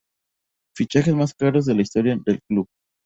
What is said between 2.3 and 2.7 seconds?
club.